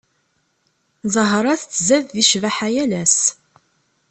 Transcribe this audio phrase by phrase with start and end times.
[1.13, 3.19] Zahra tettzad di cbaḥa yal ass.